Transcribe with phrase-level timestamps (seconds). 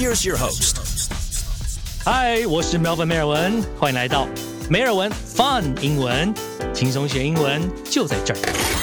[0.00, 0.76] Here's your host.
[2.06, 4.26] 嗨，我是 Melvin 梅尔文，欢迎来到
[4.70, 6.32] 梅尔文 Fun 英文，
[6.72, 8.79] 轻松学英文就在这儿。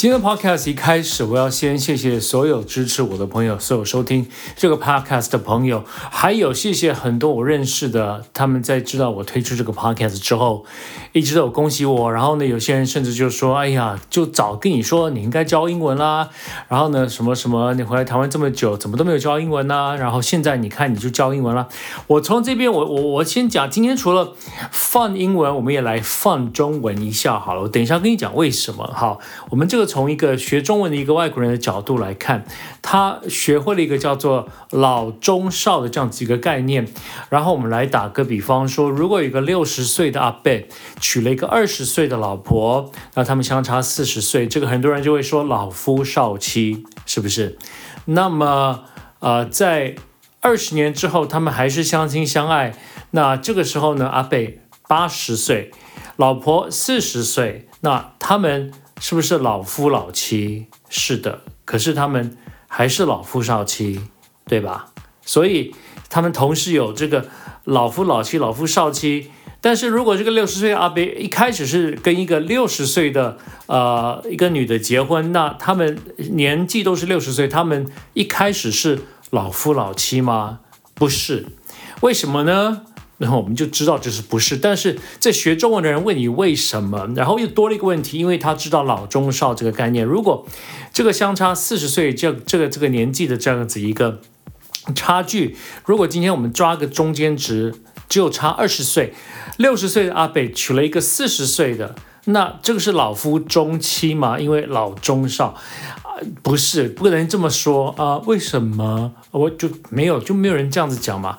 [0.00, 4.26] 今天 Podcast 一开始，我要先谢谢所有支持我的朋友，所有收听
[4.56, 10.64] 这个 Podcast 的朋友，还有谢谢很多我认识的，他们在知道我推出这个 Podcast 之后，
[11.12, 12.10] 一直都有恭喜我。
[12.10, 16.30] 然后呢，有些人甚至就说：“哎呀，就早跟你说你应该教英文啦。”
[16.68, 19.94] 然后呢，什么什么，你回来台湾这么久，怎么都没有教英文呢？
[19.98, 21.68] 然后现在你看你就教英文了。
[22.06, 24.32] 我从这边，我我我先讲，今天除了
[24.70, 27.60] 放英文，我们也来放中文一下好了。
[27.60, 28.90] 我等一下跟你讲为什么。
[28.96, 29.89] 好，我们这个。
[29.90, 32.44] 从一个学中文的一个外国人的角度来看，
[32.80, 36.86] 他学会了一个叫做“老中少”的这样子一个概念。
[37.28, 40.52] 然后我们来打个比方说，如果有一个六十岁的阿伯
[41.00, 47.58] 娶了一个二十岁的老婆，那他们相差四十岁，这个很多人就会说老夫少妻，是不是？
[48.04, 48.84] 那么，
[49.18, 49.96] 呃，在
[50.40, 52.74] 二十年之后，他们还是相亲相爱。
[53.10, 54.38] 那这个时候呢，阿伯
[54.86, 55.72] 八十岁，
[56.16, 58.72] 老婆四十岁，那他们。
[59.00, 60.66] 是不是老夫老妻？
[60.88, 62.36] 是的，可是他们
[62.68, 64.00] 还是老夫少妻，
[64.46, 64.92] 对吧？
[65.24, 65.74] 所以
[66.08, 67.26] 他们同时有这个
[67.64, 69.30] 老夫老妻、老夫少妻。
[69.62, 80.60] 但是如果这个六十岁阿伯一开始是跟一个六十岁的呃一个女的结婚，那他们年纪都是六十岁，他们一开始是老夫老妻吗？
[80.94, 81.46] 不是，
[82.00, 82.82] 为什么呢？
[83.20, 90.02] 然后我们就知道这是不是，但是在学中文的人问你为什么，然后又多了一个问题，因为他知道老中少这个概念。
[90.02, 90.46] 如果
[90.90, 94.22] 这个相差四十岁这这个这个年纪的这样子一个
[94.94, 95.54] 差距，
[95.84, 97.74] 如果今天我们抓个中间值，
[98.08, 99.12] 只有差二十岁，
[99.58, 104.40] 六十岁的阿北娶了一个四十岁的，那这个是老夫中妻吗？
[104.40, 105.48] 因为老中少
[106.02, 108.16] 啊，不是，不能这么说啊。
[108.24, 109.12] 为什么？
[109.32, 111.36] 我就没有就没有人这样子讲嘛。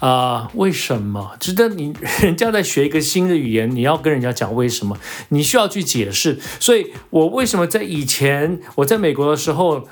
[0.00, 1.36] 啊，为什么？
[1.40, 4.96] 值得你人家在学一个新的语言，你要跟人家讲为什么？
[5.30, 6.38] 你需要去解释。
[6.60, 9.88] 所以我为什么在以前我在美国的时候？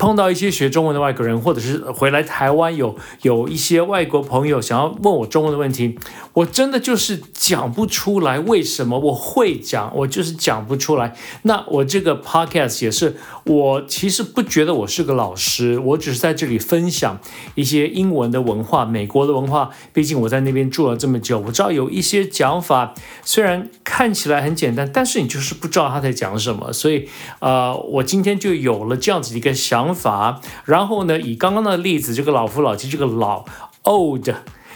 [0.00, 5.98] 碰到一些学中文的外国人，或者是回来台湾有有一些外国朋友想要问我中文的问题，
[6.32, 11.14] 我真的就是讲不出来为什么我会讲，我就是讲不出来。
[11.42, 17.20] 那我这个 podcast 也是，我其实不觉得我是个老师，我只是在这里分享
[17.54, 19.68] 一些英文的文化、美国的文化。
[19.92, 26.72] 毕竟我在那边住了这么久，我知道有一些讲法虽然看起来很简单，但是你就是不知道他在讲什么。
[26.72, 27.06] 所以，
[27.40, 29.89] 呃，我今天就有了这样子一个想。
[29.94, 33.44] 法，然后呢，以刚刚的例子，这个老夫老妻，这个老
[33.84, 34.28] old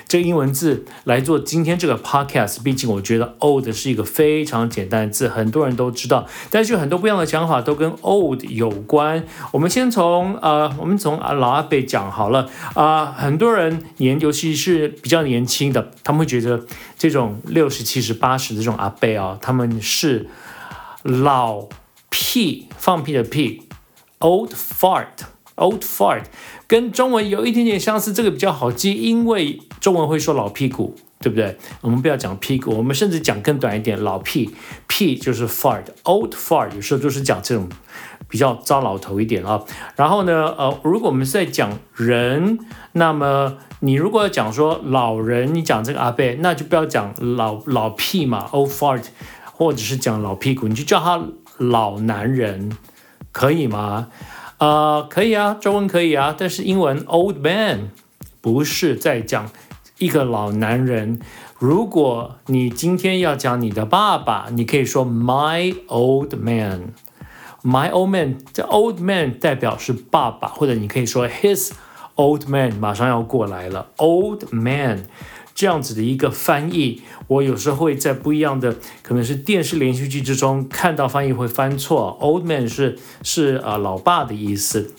[0.07, 2.63] 这个英文字来做今天这个 podcast。
[2.63, 9.25] 毕竟我觉得 old 是一个非常简单的字，很多人都知道，但是有很多不一样的讲法都跟 old 有关。
[9.51, 16.65] 我们先从呃，我们从啊老阿伯讲好了啊，很多人年，尤其是比较年轻的，他们会觉得
[16.99, 20.29] 这种六十七十八十的这种阿伯啊，他们是
[21.03, 21.67] 老
[22.11, 23.63] 屁，放屁的屁。
[24.25, 25.21] Old fart,
[25.57, 26.23] old fart，
[26.67, 31.59] 跟中文有一点点相似，这个比较好记，因为中文会说老屁股，对不对？
[31.83, 34.55] 我们不要讲屁股，我们甚至讲更短一点，老屁，
[34.87, 37.69] 屁就是 fart，old fart，有时候就是讲这种
[38.27, 39.63] 比较糟老头一点啊。
[39.95, 42.59] 然后呢，呃，如果我们是在讲人，
[42.93, 49.05] 那么你如果要讲说老人，你讲这个阿贝，那就不要讲老老屁嘛，old fart，
[49.53, 51.23] 或者是讲老屁股，你就叫他
[51.59, 52.75] 老男人。
[53.34, 54.09] 可以吗？
[54.59, 57.91] 呃，可以啊，中文可以啊，但是英文 old man
[58.41, 59.50] 不是在讲
[59.99, 61.21] 一个老男人。
[61.59, 71.72] 如果你今天要讲你的爸爸，你可以说 my old man，my old man，这 old man 代表是爸爸，或者你可以说 his
[72.15, 75.07] old man，马上要过来了，old man。
[75.54, 82.18] 这样子的一个翻译，我有时候会在不一样的可能是电视连续剧之中看到翻译会翻错。
[82.21, 84.92] Old man 是是啊老爸的意思。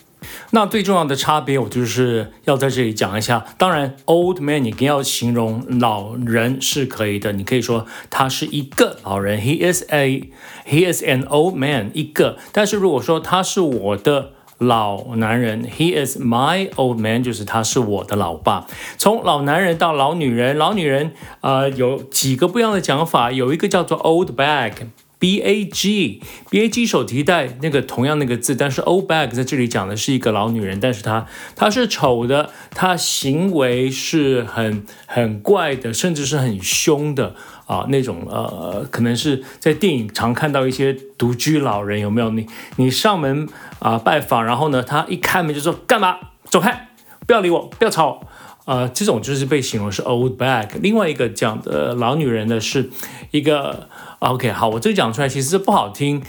[0.51, 3.45] 那最重要的差别，我就是要在这里讲一下。
[3.57, 10.31] 当然，old man 你要形容老人是可以的，你可以说他是一个老人，he is a
[10.65, 12.37] he is an old man 一个。
[12.51, 14.31] 但是如果说他是我的。
[14.57, 18.65] 老男人，He is my old man，就是他是我的老爸。
[18.97, 21.11] 从老男人到老女人，老女人，
[21.41, 23.31] 呃，有几个不一样的讲法。
[23.31, 24.71] 有一个叫做 old bag，
[25.17, 31.25] B A G B A G 手提袋那个同样那个字，但是 old bag 在这里讲的是一个老女人，但是她
[31.55, 37.35] 她是丑的，她行为是很很怪的，甚至是很凶的
[37.65, 42.29] 啊那种呃，可能是在电影常看到一些独居老人有没有？
[42.29, 42.45] 你
[42.75, 43.47] 你上门
[43.79, 46.17] 啊拜访，然后呢，他一开门就说干嘛？
[46.49, 46.89] 走开，
[47.25, 48.27] 不要理我，不要吵我。
[48.65, 50.67] 呃，这种就是被形容是 old bag。
[50.81, 52.89] 另外一个讲的老女人呢，是
[53.31, 53.87] 一个
[54.19, 54.51] OK。
[54.51, 56.23] 好，我这个讲出来其实不好听，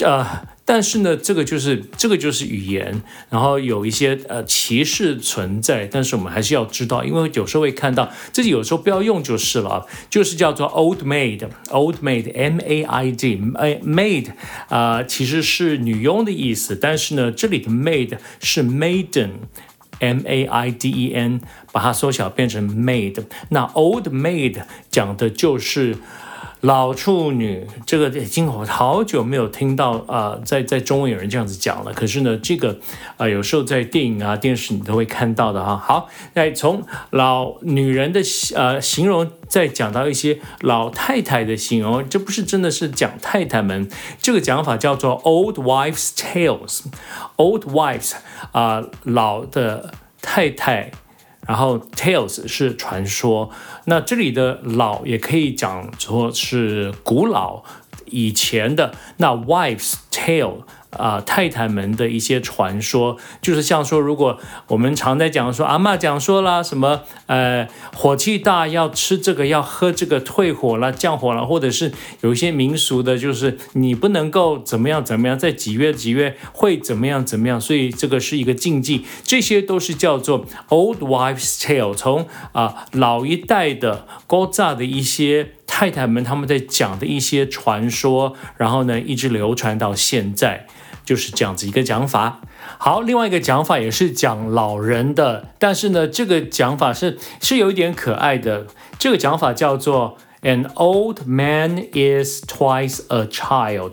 [0.00, 0.26] 呃，
[0.64, 14.26] 但是呢，这个就是这个就是语言，然后有一些呃歧视存在，但是我们还是要知道，因为有时候会看到自己有时候不要用就是了，就是叫做 old maid，old maid，M A I D，maid
[14.68, 19.30] 啊，其实是女佣的意思，但是呢，这里的 maid 是 maiden。
[20.00, 21.40] M A I D E N，
[21.72, 23.24] 把它缩小变成 made。
[23.50, 25.96] 那 old made 讲的就是
[26.66, 27.64] 老处女。
[27.86, 31.92] 这个已经我好久没有听到啊，在在中文有人这样子讲了。
[31.92, 32.80] 可是呢，这个
[33.16, 35.76] 啊，有时候在电影啊、电视你都会看到的哈。
[35.76, 38.20] 好，那从老女人的
[38.56, 43.88] 呃形容，再讲到一些老太太的形容，这不是真的是讲太太们。
[44.20, 46.80] 这个讲法叫做 old wives' tales。
[47.36, 48.14] old wives
[48.50, 50.90] 啊，老的太太，
[51.46, 53.50] 然后 tales 是传说。
[53.84, 57.62] 那这里的老也可以讲说是古老
[58.06, 58.94] 以前的。
[59.18, 60.62] 那 wives' tale。
[60.98, 64.38] 啊，太太们的一些传说，就是像说，如果
[64.68, 90.66] 我们常在讲说，阿妈讲说啦，什么呃，火气大要吃这个，要喝这个退火了、降火了，或者是有一些民俗的，就是你不能够怎么样怎么样，在几月几月会怎么样怎么样，所以这个是一个禁忌，这些都是叫做 old wives' tale，从啊老一代的高炸的一些太太们他们在讲的一些传说，然后呢一直流传到现在。
[91.06, 92.40] 就是这样子一个讲法。
[92.76, 98.66] 好，另外一个讲法也是讲老人的，但是呢，这个讲法是是有一点可爱的。
[98.98, 103.92] 这个讲法叫做 "An old man is twice a child."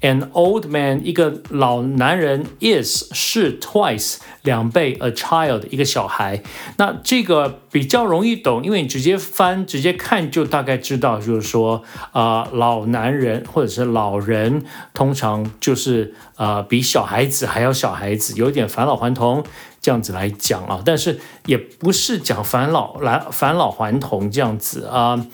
[0.00, 6.40] An old man，一个老男人，is 是 twice 两倍，a child 一个小孩。
[6.76, 14.64] 那这个比较容易懂，因为你直接翻、直接看就大概知道，就是说啊，老男人或者是老人，
[14.94, 19.44] 通常就是啊比小孩子还要小孩子，有点返老还童
[19.80, 20.80] 这样子来讲啊。
[20.84, 25.26] 但是也不是讲返老来返老还童这样子啊。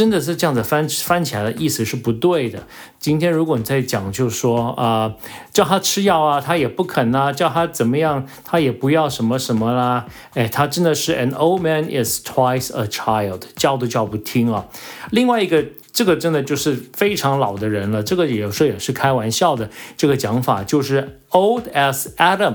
[0.00, 2.66] 真的是这样子翻翻起来的意思是不对的。
[2.98, 5.14] 今天如果你在讲，就说啊，
[5.52, 10.06] 叫他吃药啊，他也不肯啊；叫他怎么样，他也不要什么什么啦。
[10.32, 14.64] 哎，他真的是 an old man is twice a child，叫都叫不听啊。
[15.10, 15.62] 另外一个，
[15.92, 18.02] 这个真的就是非常老的人了。
[18.02, 19.68] 这个有时候也是开玩笑的。
[19.98, 22.54] 这个讲法就是 old as Adam，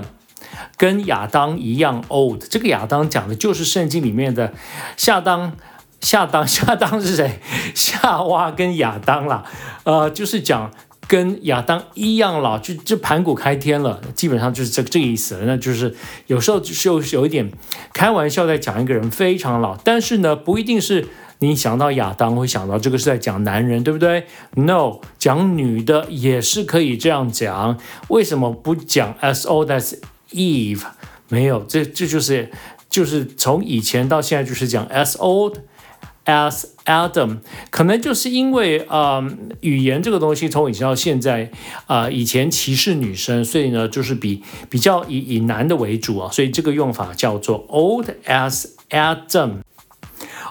[0.76, 2.42] 跟亚当一样 old。
[2.50, 4.52] 这个亚当讲的就是圣经里面的
[4.96, 5.52] 夏当。
[6.00, 7.40] 夏当， 夏当是谁？
[7.74, 9.44] 夏娃跟亚当啦，
[9.84, 10.72] 呃，就是讲
[11.08, 15.40] 跟亚当一样老，就就盘古开天了，基本上就是这这个意思。
[15.44, 15.94] 那就是
[16.26, 17.50] 有时候就是有有一点
[17.92, 21.08] 开玩笑在讲一个人非常老，但是呢，不一定是
[21.38, 27.78] 你想到亚当会想到这个是在讲男人，对不对？No，讲女的也是可以这样讲。
[28.08, 29.96] 为什么不讲 as old as
[30.32, 30.82] Eve？
[31.28, 32.50] 没有，这这就是
[32.90, 35.58] 就是从以前到现在就是讲 as old。
[36.26, 37.38] As Adam，
[37.70, 39.24] 可能就是因为呃，
[39.60, 41.52] 语言这个东西从以前到现在
[41.86, 49.58] 啊，以前歧视女生，所以呢，就是比比较以以男的为主啊，所以这个用法叫做 Old as Adam。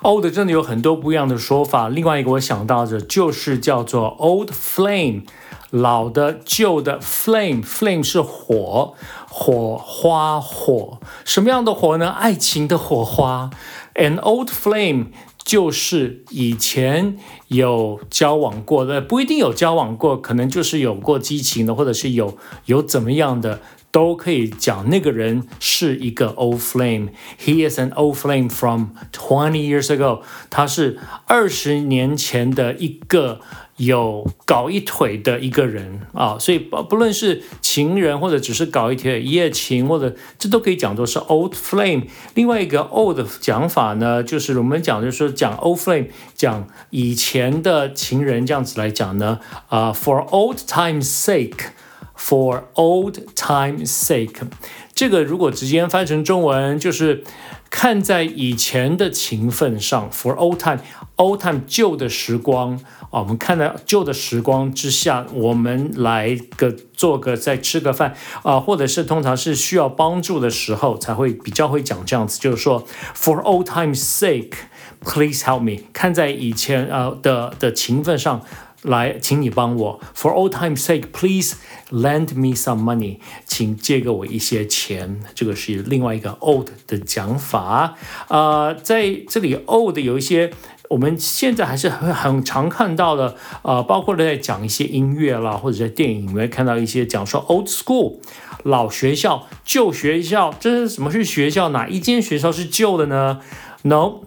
[0.01, 1.89] Old 真的有很多不一样的说法。
[1.89, 5.23] 另外一个我想到的就是叫做 Old Flame，
[5.71, 8.93] 老的旧的 Flame，Flame 是火
[9.27, 12.09] 火花火，什么样的火呢？
[12.11, 13.49] 爱情的火花
[13.95, 15.07] ，An Old Flame。
[15.45, 17.17] 就是以前
[17.49, 22.35] 有交往过的，不一定有交往过，可能就是有过激情的，或者是有
[22.65, 23.61] 有怎么样的，
[23.95, 27.11] 都可以讲那个人是一个 old flame。
[27.39, 30.19] He is an old flame from twenty years ago。
[30.49, 33.39] 他是二十年前的一个。
[33.77, 42.03] 有搞一腿的一个人啊，所以不不论是情人或者只是搞一腿一夜情，或者这都可以讲作是 old flame。
[42.35, 51.71] 另外一个 old 讲法呢，就是我们讲就是说讲 old flame，讲以前的情人这样子来讲呢，啊，for old time's sake
[52.17, 54.47] For old time's sake，
[54.95, 57.23] 这个如果直接翻成中文就是
[57.69, 62.79] 看在以前的情分上，for old time，old time 旧的时光
[63.11, 75.83] 啊，我们看在旧的时光之下，我们来个做个再吃个饭啊，或者是通常是需要帮助的时候才会比较会讲这样子，就是说 for old time's sake，please help me。
[75.93, 78.41] 看在以前呃的的情分上。
[78.85, 81.55] 来，请你帮我，For old time's sake, please
[81.89, 85.21] lend me some money，请借给我一些钱。
[85.33, 87.95] 这个是另外一个 old 的讲法。
[88.27, 90.51] 呃，在这里 old 有一些
[90.89, 98.19] 我们现在还是很很常看到的，呃，包括在讲一些音乐啦，或者在电影里面看到一些讲说 old school，
[98.63, 100.53] 老学校、旧学校。
[100.59, 101.69] 这是什么是学校？
[101.69, 103.39] 哪一间学校是旧的呢
[103.81, 104.21] ？No，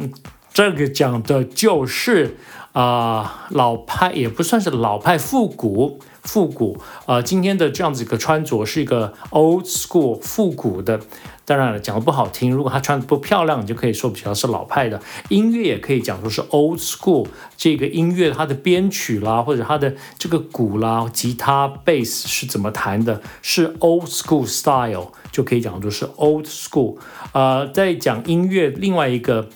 [0.53, 2.37] 这个讲的就是。
[2.78, 6.80] 啊，老派也不算是老派，复古复古。
[7.06, 11.00] 呃，今天的这样子一个穿着是一个 old school 复古的。
[11.44, 15.00] 当然了，讲的不好听，如果他穿的不漂亮，你就可以说比较是老派的。
[15.28, 26.99] 音乐也可以讲说是 old school，这个音乐它的编曲啦，或者它的这个鼓啦、吉他、bass 是怎么弹的，是 old school style，就可以讲说是 old school。
[27.32, 29.49] 呃，在讲音乐，另外一个。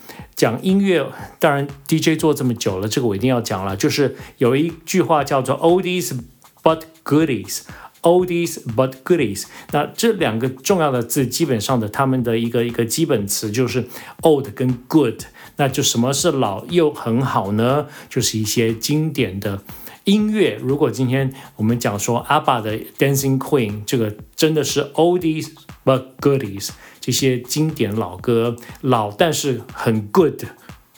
[0.43, 1.07] 讲音乐，
[1.39, 3.77] 当然 DJ 做这么久了，这个我一定要讲了。
[3.77, 6.19] 就是有一句话叫做 “oldies
[6.65, 9.45] but goodies”，“oldies but goodies”。
[9.71, 13.87] 那这两个重要的字，基本上的他们的一个一个基本词就是
[14.23, 15.23] “old” 跟 “good”。
[15.59, 17.87] 那就什么是老又很好呢？
[18.09, 19.63] 就是一些经典的
[20.05, 20.59] 音乐。
[20.63, 25.51] 如果今天我们讲说阿爸的《Dancing Queen》，这个真的是 “oldies
[25.85, 26.71] but goodies”。
[27.01, 30.45] 这些经典老歌，老但是很 good。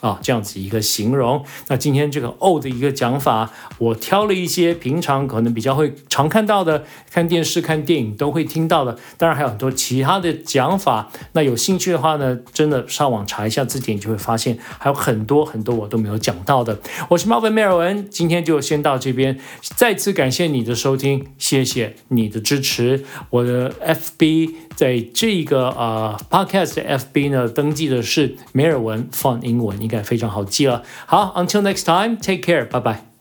[0.04, 1.42] 啊，这样子一个形容。
[1.68, 8.98] 那今天这个 old 的一个讲法，我挑了一些平常可能比较会常看到的，看电视、看电影都会听到的。
[9.16, 11.08] 当然还有很多其他的讲法。
[11.32, 16.78] 那有兴趣的话呢，真的上网查一下字典，就会发现还有很多很多我都没有讲到的。
[17.08, 19.40] 我是 Marvin 梅尔文，今天就先到这边。
[19.62, 23.02] 再次感谢你的收听，谢谢你的支持。
[23.30, 29.93] 我的 FB 在这个呃 Podcast 的 FB 呢，登记的是梅尔文放英文，应该。
[30.03, 30.83] 非常好记了。
[31.05, 33.12] 好，Until next time, take care，拜拜。